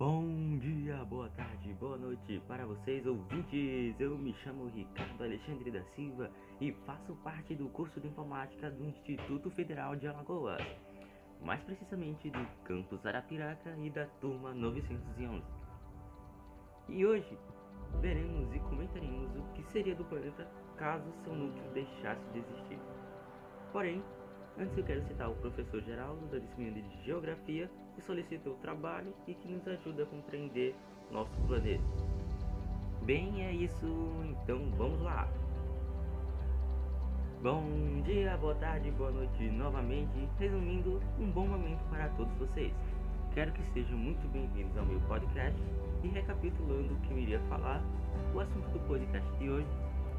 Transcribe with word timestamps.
Bom 0.00 0.56
dia, 0.60 1.04
boa 1.04 1.28
tarde, 1.36 1.74
boa 1.74 1.98
noite 1.98 2.42
para 2.48 2.64
vocês 2.64 3.04
ouvintes. 3.04 4.00
Eu 4.00 4.16
me 4.16 4.32
chamo 4.42 4.68
Ricardo 4.68 5.22
Alexandre 5.22 5.70
da 5.70 5.84
Silva 5.94 6.30
e 6.58 6.72
faço 6.86 7.14
parte 7.16 7.54
do 7.54 7.68
curso 7.68 8.00
de 8.00 8.08
informática 8.08 8.70
do 8.70 8.82
Instituto 8.82 9.50
Federal 9.50 9.94
de 9.94 10.08
Alagoas, 10.08 10.64
mais 11.44 11.62
precisamente 11.64 12.30
do 12.30 12.46
campus 12.64 13.04
Arapiraca 13.04 13.76
e 13.76 13.90
da 13.90 14.06
turma 14.22 14.54
911. 14.54 15.44
E 16.88 17.04
hoje 17.04 17.38
veremos 18.00 18.54
e 18.54 18.58
comentaremos 18.58 19.36
o 19.36 19.42
que 19.52 19.62
seria 19.64 19.94
do 19.94 20.04
planeta 20.06 20.50
caso 20.78 21.12
seu 21.22 21.34
núcleo 21.34 21.72
deixasse 21.74 22.24
de 22.32 22.38
existir. 22.38 22.78
Porém, 23.70 24.02
Antes 24.58 24.76
eu 24.76 24.84
quero 24.84 25.02
citar 25.06 25.30
o 25.30 25.34
professor 25.36 25.80
Geraldo 25.82 26.26
da 26.26 26.38
disciplina 26.38 26.82
de 26.82 27.04
Geografia 27.04 27.70
que 28.00 28.48
o 28.48 28.54
trabalho 28.54 29.12
e 29.26 29.34
que 29.34 29.48
nos 29.48 29.66
ajuda 29.68 30.04
a 30.04 30.06
compreender 30.06 30.74
nosso 31.10 31.30
planeta. 31.46 31.84
Bem, 33.02 33.44
é 33.44 33.52
isso, 33.52 33.86
então 34.24 34.58
vamos 34.76 35.00
lá! 35.02 35.28
Bom 37.42 37.64
dia, 38.04 38.36
boa 38.36 38.54
tarde, 38.56 38.90
boa 38.92 39.10
noite 39.10 39.50
novamente. 39.50 40.28
Resumindo, 40.38 41.00
um 41.18 41.30
bom 41.30 41.46
momento 41.46 41.82
para 41.90 42.08
todos 42.10 42.32
vocês. 42.34 42.72
Quero 43.32 43.52
que 43.52 43.62
sejam 43.72 43.96
muito 43.96 44.26
bem-vindos 44.28 44.76
ao 44.76 44.84
meu 44.84 45.00
podcast 45.02 45.58
e 46.02 46.08
recapitulando 46.08 46.94
o 46.94 47.00
que 47.00 47.12
eu 47.12 47.18
iria 47.18 47.40
falar, 47.48 47.82
o 48.34 48.40
assunto 48.40 48.68
do 48.70 48.80
podcast 48.86 49.30
de 49.38 49.48
hoje 49.48 49.68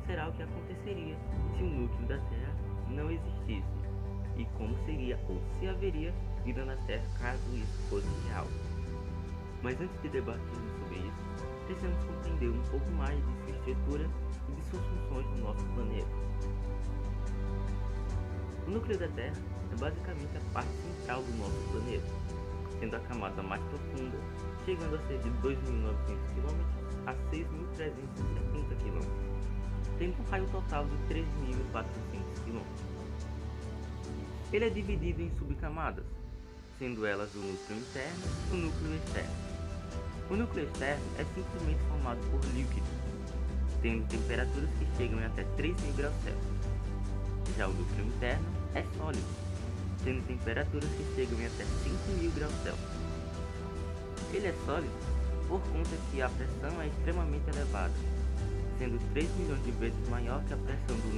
será 0.05 0.29
o 0.29 0.33
que 0.33 0.43
aconteceria 0.43 1.15
se 1.55 1.63
o 1.63 1.67
núcleo 1.67 2.07
da 2.07 2.17
Terra 2.17 2.55
não 2.89 3.11
existisse 3.11 3.80
e 4.41 4.45
como 4.57 4.75
seria 4.85 5.19
ou 5.29 5.39
se 5.59 5.67
haveria 5.67 6.11
vida 6.43 6.65
na 6.65 6.75
Terra 6.87 7.05
caso 7.19 7.43
isso 7.53 7.89
fosse 7.89 8.07
real. 8.27 8.47
Mas 9.61 9.79
antes 9.79 10.01
de 10.01 10.09
debatermos 10.09 10.71
sobre 10.79 10.97
isso, 10.97 11.65
precisamos 11.67 12.03
compreender 12.05 12.49
um 12.49 12.63
pouco 12.71 12.91
mais 12.91 13.15
de 13.15 13.43
sua 13.43 13.51
estrutura 13.51 14.09
e 14.49 14.51
de 14.53 14.61
suas 14.69 14.83
funções 14.83 15.25
no 15.27 15.37
nosso 15.45 15.63
planeta. 15.75 16.07
O 18.65 18.71
núcleo 18.71 18.97
da 18.97 19.07
Terra 19.09 19.37
é 19.71 19.75
basicamente 19.75 20.37
a 20.37 20.53
parte 20.53 20.71
central 20.71 21.21
do 21.21 21.37
nosso 21.37 21.71
planeta, 21.71 22.07
sendo 22.79 22.95
a 22.95 22.99
camada 23.01 23.43
mais 23.43 23.61
profunda, 23.65 24.17
chegando 24.65 24.95
a 24.95 25.07
ser 25.07 25.19
de 25.19 25.29
2.900 25.29 26.17
km 26.33 26.81
a 27.05 27.13
6.370 27.13 28.75
km, 28.81 29.07
tendo 29.99 30.19
um 30.19 30.31
raio 30.31 30.47
total 30.47 30.85
de 30.85 31.13
3.400 31.13 31.85
km. 32.45 32.80
Ele 34.53 34.65
é 34.65 34.69
dividido 34.69 35.21
em 35.21 35.31
subcamadas, 35.39 36.03
sendo 36.77 37.05
elas 37.05 37.33
o 37.35 37.37
núcleo 37.37 37.79
interno 37.79 38.23
e 38.51 38.53
o 38.53 38.57
núcleo 38.57 38.95
externo. 38.95 39.35
O 40.29 40.35
núcleo 40.35 40.65
externo 40.65 41.03
é 41.17 41.23
simplesmente 41.23 41.79
formado 41.87 42.19
por 42.29 42.43
líquidos, 42.53 42.89
tendo 43.81 44.05
temperaturas 44.09 44.69
que 44.77 44.97
chegam 44.97 45.25
até 45.25 45.43
3 45.55 45.81
mil 45.81 45.93
graus 45.93 46.13
Celsius. 46.23 47.57
Já 47.57 47.67
o 47.67 47.73
núcleo 47.73 48.05
interno 48.05 48.45
é 48.75 48.85
sólido, 48.97 49.23
tendo 50.03 50.27
temperaturas 50.27 50.89
que 50.89 51.15
chegam 51.15 51.37
até 51.45 51.63
5 51.63 52.21
mil 52.21 52.31
graus 52.31 52.53
Celsius. 52.61 52.91
Ele 54.33 54.47
é 54.47 54.55
sólido 54.65 54.93
por 55.47 55.61
conta 55.61 55.95
que 56.11 56.21
a 56.21 56.27
pressão 56.27 56.81
é 56.81 56.87
extremamente 56.87 57.49
elevada, 57.49 57.93
sendo 58.77 58.99
3 59.13 59.29
milhões 59.37 59.63
de 59.63 59.71
vezes 59.71 60.09
maior 60.09 60.43
que 60.43 60.53
a 60.53 60.57
pressão 60.57 60.97
do 60.97 61.10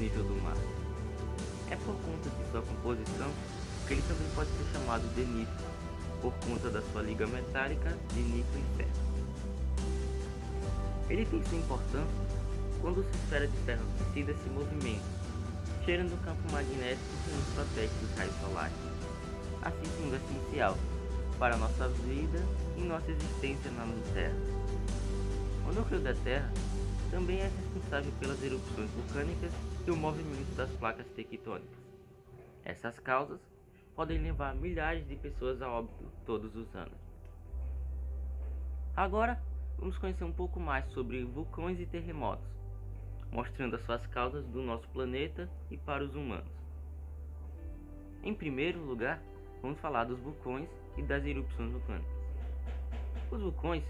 por 1.85 1.95
conta 1.95 2.29
de 2.29 2.51
sua 2.51 2.61
composição 2.61 3.31
que 3.87 3.93
ele 3.93 4.01
também 4.03 4.27
pode 4.33 4.49
ser 4.49 4.71
chamado 4.73 5.01
de 5.13 5.25
níquel, 5.25 5.67
por 6.21 6.33
conta 6.47 6.69
da 6.69 6.81
sua 6.91 7.01
liga 7.01 7.27
metálica 7.27 7.97
de 8.13 8.19
níquel 8.21 8.61
e 8.61 8.77
ferro. 8.77 9.03
Ele 11.09 11.25
tem 11.25 11.43
sua 11.43 11.57
importância 11.57 12.23
quando 12.81 13.03
sua 13.03 13.11
esfera 13.23 13.47
de 13.47 13.57
ferro 13.65 13.83
aquecida 13.99 14.33
se 14.33 14.49
movimenta, 14.49 15.03
gerando 15.85 16.13
um 16.13 16.17
campo 16.17 16.51
magnético 16.51 17.03
que 17.25 17.31
nos 17.35 17.45
protege 17.53 17.93
dos 18.01 18.17
raios 18.17 18.35
solares, 18.41 18.75
assim 19.61 19.91
sendo 19.97 20.15
essencial 20.15 20.77
para 21.37 21.57
nossa 21.57 21.89
vida 21.89 22.41
e 22.77 22.81
nossa 22.81 23.11
existência 23.11 23.71
na 23.71 23.85
Terra. 24.13 24.35
O 25.67 25.73
núcleo 25.73 25.99
da 25.99 26.13
Terra 26.13 26.51
também 27.11 27.39
é 27.39 27.49
responsável 27.49 28.11
pelas 28.19 28.41
erupções 28.41 28.89
vulcânicas 28.91 29.51
e 29.85 29.91
o 29.91 29.97
movimento 29.97 30.55
das 30.55 30.71
placas 30.77 31.05
tectônicas. 31.07 31.77
Essas 32.63 32.97
causas 32.99 33.39
podem 33.95 34.17
levar 34.17 34.55
milhares 34.55 35.05
de 35.07 35.15
pessoas 35.17 35.61
a 35.61 35.69
óbito 35.69 36.05
todos 36.25 36.55
os 36.55 36.73
anos. 36.73 36.97
Agora, 38.95 39.41
vamos 39.77 39.97
conhecer 39.97 40.23
um 40.23 40.31
pouco 40.31 40.59
mais 40.59 40.85
sobre 40.93 41.25
vulcões 41.25 41.79
e 41.79 41.85
terremotos, 41.85 42.47
mostrando 43.29 43.75
as 43.75 43.83
suas 43.83 44.05
causas 44.07 44.45
do 44.45 44.61
nosso 44.61 44.87
planeta 44.89 45.49
e 45.69 45.75
para 45.77 46.03
os 46.03 46.15
humanos. 46.15 46.51
Em 48.23 48.33
primeiro 48.33 48.79
lugar, 48.79 49.21
vamos 49.61 49.79
falar 49.79 50.05
dos 50.05 50.19
vulcões 50.19 50.69
e 50.95 51.01
das 51.01 51.25
erupções 51.25 51.71
vulcânicas. 51.71 52.23
Os 53.29 53.41
vulcões 53.41 53.83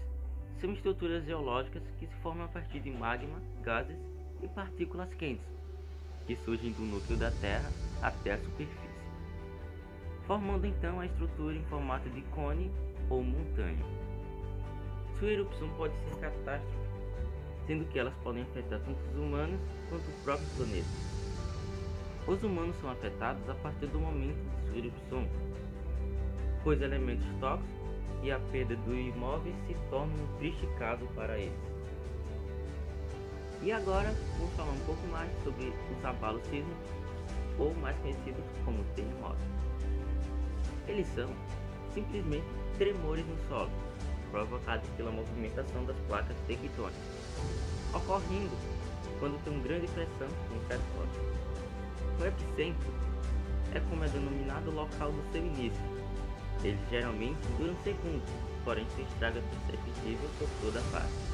são 0.60 0.72
estruturas 0.72 1.24
geológicas 1.24 1.82
que 2.00 2.06
se 2.06 2.14
formam 2.16 2.46
a 2.46 2.48
partir 2.48 2.80
de 2.80 2.90
magma, 2.90 3.40
gases 3.62 3.98
e 4.42 4.48
partículas 4.48 5.12
quentes, 5.14 5.46
que 6.26 6.36
surgem 6.36 6.72
do 6.72 6.82
núcleo 6.82 7.18
da 7.18 7.30
Terra 7.30 7.70
até 8.02 8.32
a 8.32 8.38
superfície, 8.38 8.88
formando 10.26 10.66
então 10.66 11.00
a 11.00 11.06
estrutura 11.06 11.54
em 11.54 11.64
formato 11.64 12.08
de 12.10 12.22
cone 12.22 12.70
ou 13.10 13.22
montanha. 13.22 13.84
Sua 15.18 15.28
erupção 15.28 15.68
pode 15.76 15.94
ser 16.04 16.16
catástrofe, 16.20 16.78
sendo 17.66 17.84
que 17.86 17.98
elas 17.98 18.14
podem 18.22 18.42
afetar 18.42 18.80
tanto 18.80 18.98
os 19.10 19.16
humanos 19.16 19.60
quanto 19.88 20.08
o 20.08 20.24
próprio 20.24 20.48
planeta. 20.56 20.88
Os 22.26 22.42
humanos 22.42 22.74
são 22.80 22.90
afetados 22.90 23.48
a 23.48 23.54
partir 23.56 23.86
do 23.86 23.98
momento 23.98 24.36
de 24.36 24.68
sua 24.68 24.78
erupção, 24.78 25.28
pois 26.62 26.80
elementos 26.80 27.26
tóxicos 27.38 27.74
e 28.22 28.32
a 28.32 28.38
perda 28.50 28.74
do 28.76 28.94
imóvel 28.94 29.52
se 29.66 29.74
tornam 29.90 30.16
um 30.16 30.38
triste 30.38 30.66
caso 30.78 31.04
para 31.14 31.38
eles. 31.38 31.73
E 33.64 33.72
agora 33.72 34.14
vamos 34.36 34.54
falar 34.56 34.72
um 34.72 34.84
pouco 34.84 35.06
mais 35.06 35.30
sobre 35.42 35.72
os 35.90 36.04
abalos 36.04 36.42
sísmicos, 36.48 36.86
ou 37.58 37.74
mais 37.76 37.96
conhecidos 37.96 38.44
como 38.62 38.84
terremotos. 38.94 39.42
Eles 40.86 41.06
são 41.14 41.30
simplesmente 41.94 42.44
tremores 42.76 43.24
no 43.26 43.48
solo, 43.48 43.70
provocados 44.30 44.86
pela 44.98 45.10
movimentação 45.10 45.82
das 45.86 45.96
placas 46.08 46.36
tectônicas, 46.46 47.00
ocorrendo 47.94 48.54
quando 49.18 49.42
tem 49.44 49.54
uma 49.54 49.62
grande 49.62 49.86
pressão 49.86 50.28
certo 50.68 50.84
ponto. 50.94 52.20
O 52.20 52.26
epicentro 52.26 52.92
é 53.74 53.80
como 53.80 54.04
é 54.04 54.08
denominado 54.08 54.70
o 54.70 54.74
local 54.74 55.10
do 55.10 55.32
seu 55.32 55.40
início. 55.40 55.82
Ele 56.62 56.78
geralmente 56.90 57.40
dura 57.56 57.72
um 57.72 57.82
segundo, 57.82 58.22
porém 58.62 58.86
se 58.94 59.00
estraga 59.00 59.42
perceptível 59.66 60.28
por 60.38 60.48
toda 60.60 60.80
a 60.80 60.82
face. 60.82 61.33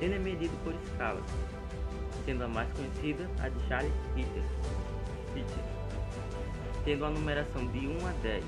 Ele 0.00 0.14
é 0.14 0.18
medido 0.18 0.56
por 0.62 0.72
escalas, 0.74 1.24
sendo 2.24 2.44
a 2.44 2.48
mais 2.48 2.68
conhecida 2.72 3.28
a 3.42 3.48
de 3.48 3.68
Charles 3.68 3.92
Peter, 4.14 4.42
tendo 6.84 7.04
a 7.04 7.10
numeração 7.10 7.66
de 7.66 7.88
1 7.88 8.06
a 8.06 8.12
10, 8.22 8.44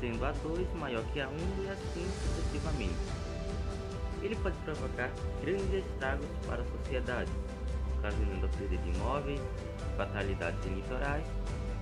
sendo 0.00 0.24
a 0.24 0.32
2 0.32 0.74
maior 0.74 1.02
que 1.12 1.20
a 1.20 1.28
1 1.28 1.32
e 1.64 1.68
assim 1.68 2.06
sucessivamente. 2.22 2.94
Ele 4.22 4.36
pode 4.36 4.56
provocar 4.58 5.10
grandes 5.42 5.72
estragos 5.72 6.26
para 6.46 6.62
a 6.62 6.64
sociedade, 6.64 7.30
ocasionando 7.98 8.46
a 8.46 8.48
perda 8.48 8.76
de 8.76 8.90
imóveis, 8.90 9.40
fatalidades 9.96 10.66
em 10.66 10.74
litorais, 10.74 11.26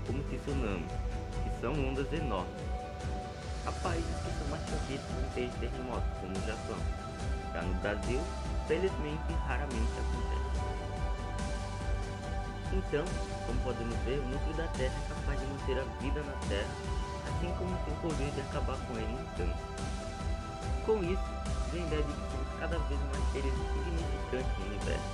como 0.07 0.23
tsunamis, 0.25 0.93
que 1.43 1.61
são 1.61 1.73
ondas 1.73 2.11
enormes. 2.13 2.55
Há 3.67 3.73
países 3.73 4.17
que 4.17 4.39
são 4.39 4.49
mais 4.49 4.63
propícios 4.65 5.11
em 5.19 5.29
ter 5.35 5.51
terremotos, 5.59 6.11
como 6.21 6.33
o 6.33 6.47
Japão. 6.47 6.79
Já 7.53 7.63
no 7.63 7.75
Brasil, 7.81 8.21
felizmente 8.67 9.33
raramente 9.47 9.93
acontece. 9.99 10.45
Então, 12.73 13.05
como 13.47 13.61
podemos 13.61 13.97
ver, 14.05 14.19
o 14.19 14.27
núcleo 14.27 14.55
da 14.57 14.67
Terra 14.69 14.95
é 14.95 15.09
capaz 15.09 15.41
de 15.41 15.47
manter 15.47 15.79
a 15.79 15.85
vida 16.01 16.23
na 16.23 16.33
Terra, 16.49 16.71
assim 17.29 17.55
como 17.59 17.77
tem 17.85 17.95
poder 18.03 18.31
de 18.33 18.41
acabar 18.41 18.77
com 18.87 18.99
ela 18.99 19.11
em 19.11 19.23
instante. 19.23 19.59
Com 20.85 20.99
isso, 21.05 21.23
vem 21.73 21.83
a 21.83 21.87
ideia 21.87 22.03
de 22.03 22.13
que 22.13 22.31
somos 22.31 22.49
cada 22.59 22.79
vez 22.79 23.01
mais 23.01 23.33
seres 23.33 23.53
insignificantes 23.55 24.59
no 24.59 24.67
universo, 24.67 25.11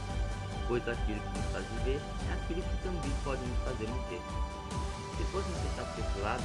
pois 0.69 0.89
aquilo 0.89 1.21
que 1.21 1.39
nos 1.39 1.53
faz 1.53 1.67
viver 1.67 2.01
é 2.29 2.33
aquilo 2.33 2.63
que 2.63 2.77
também 2.83 3.13
pode 3.25 3.43
nos 3.45 3.59
fazer 3.65 3.89
morrer. 3.89 4.23
Se 5.17 5.25
fôssemos 5.25 5.59
pensar 5.59 5.85
por 5.85 6.01
esse 6.01 6.19
lado, 6.21 6.43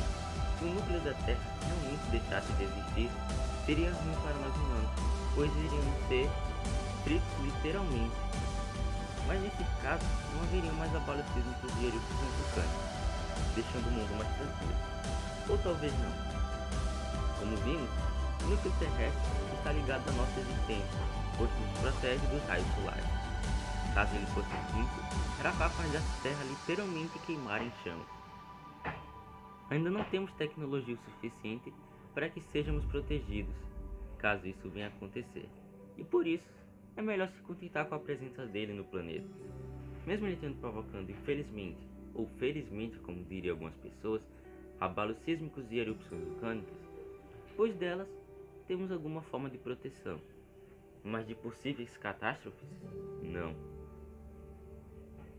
se 0.60 0.66
o 0.66 0.74
núcleo 0.74 1.00
da 1.02 1.14
Terra 1.26 1.40
realmente 1.62 2.12
deixasse 2.12 2.52
de 2.54 2.64
existir, 2.64 3.10
seria 3.66 3.92
ruim 3.94 4.16
para 4.22 4.34
nós 4.34 4.56
humanos, 4.56 4.92
pois 5.34 5.52
iríamos 5.56 6.08
ser 6.08 6.30
literalmente. 7.10 8.16
Mas 9.28 9.42
nesse 9.42 9.64
caso, 9.82 10.06
não 10.34 10.44
haveria 10.44 10.72
mais 10.74 10.96
abalos 10.96 11.26
sísmicos 11.34 11.72
e 11.80 11.86
erupções 11.86 12.34
vulcânicas, 12.38 13.56
deixando 13.56 13.88
o 13.88 13.92
mundo 13.92 14.18
mais 14.18 14.36
tranquilo. 14.38 14.80
Ou 15.50 15.58
talvez 15.60 15.94
não. 16.00 16.12
Como 17.40 17.58
vimos, 17.58 17.90
O 18.46 18.48
núcleo 18.48 18.72
terrestre 18.78 19.32
está 19.58 19.72
ligado 19.72 20.08
à 20.08 20.12
nossa 20.12 20.40
existência, 20.40 21.00
pois 21.36 21.50
nos 21.50 21.80
protege 21.80 22.28
dos 22.28 22.44
raios 22.48 22.68
solares. 22.76 23.06
Caso 23.96 24.16
ele 24.16 24.26
fosse 24.28 24.50
extinto, 24.50 25.40
era 25.40 25.52
capaz 25.54 25.92
da 25.92 26.02
Terra 26.22 26.44
literalmente 26.44 27.18
queimar 27.26 27.64
em 27.64 27.72
chamas. 27.84 28.06
Ainda 29.72 29.90
não 29.90 30.04
temos 30.06 30.32
tecnologia 30.34 30.94
o 30.94 31.12
suficiente 31.12 31.74
para 32.14 32.30
que 32.30 32.40
sejamos 32.52 32.86
protegidos, 32.86 33.56
caso 34.20 34.46
isso 34.46 34.70
venha 34.70 34.88
a 34.88 34.90
acontecer. 34.90 35.50
E 35.98 36.04
por 36.04 36.28
isso, 36.28 36.46
é 36.96 37.02
melhor 37.02 37.30
se 37.30 37.42
contentar 37.42 37.88
com 37.88 37.96
a 37.96 38.00
presença 38.00 38.46
dele 38.46 38.74
no 38.74 38.86
planeta. 38.86 39.28
Mesmo 40.06 40.28
ele 40.28 40.38
tendo 40.38 40.60
provocando, 40.60 41.10
infelizmente, 41.10 41.88
ou 42.14 42.28
felizmente, 42.38 42.98
como 43.00 43.24
diriam 43.26 43.54
algumas 43.54 43.76
pessoas, 43.76 44.22
abalos 44.80 45.18
sísmicos 45.20 45.70
e 45.72 45.78
erupções 45.78 46.24
vulcânicas, 46.24 46.78
pois 47.56 47.76
delas 47.76 48.08
temos 48.68 48.92
alguma 48.92 49.22
forma 49.24 49.50
de 49.50 49.58
proteção. 49.58 50.20
Mas 51.04 51.28
de 51.28 51.36
possíveis 51.36 51.96
catástrofes, 51.98 52.68
não. 53.22 53.56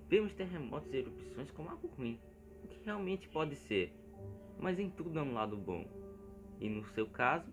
Vemos 0.08 0.32
terremotos 0.34 0.92
e 0.92 0.98
erupções 0.98 1.50
como 1.50 1.68
algo 1.68 1.88
ruim, 1.88 2.20
o 2.62 2.68
que 2.68 2.84
realmente 2.84 3.28
pode 3.28 3.56
ser, 3.56 3.92
mas 4.60 4.78
em 4.78 4.88
tudo 4.88 5.18
há 5.18 5.22
um 5.22 5.34
lado 5.34 5.56
bom. 5.56 5.84
E 6.60 6.68
no 6.68 6.84
seu 6.90 7.06
caso, 7.06 7.50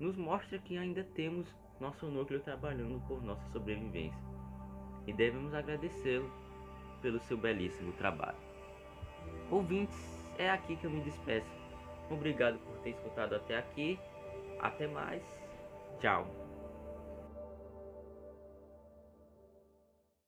nos 0.00 0.16
mostra 0.16 0.58
que 0.58 0.78
ainda 0.78 1.04
temos 1.04 1.46
nosso 1.80 2.06
núcleo 2.06 2.40
trabalhando 2.40 3.00
por 3.06 3.22
nossa 3.22 3.46
sobrevivência. 3.50 4.18
E 5.06 5.12
devemos 5.12 5.54
agradecê-lo 5.54 6.30
pelo 7.00 7.18
seu 7.20 7.36
belíssimo 7.36 7.92
trabalho. 7.92 8.36
Ouvintes, 9.50 9.96
é 10.38 10.50
aqui 10.50 10.76
que 10.76 10.84
eu 10.84 10.90
me 10.90 11.00
despeço. 11.00 11.46
Obrigado 12.10 12.58
por 12.58 12.78
ter 12.78 12.90
escutado 12.90 13.34
até 13.34 13.58
aqui. 13.58 13.98
Até 14.60 14.86
mais. 14.86 15.22
Tchau. 16.00 16.47